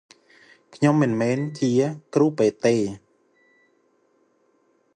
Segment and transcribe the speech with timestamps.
[0.75, 1.71] ខ្ញុំមិនមែនជា
[2.15, 2.75] គ្រូពេទ្យទេ។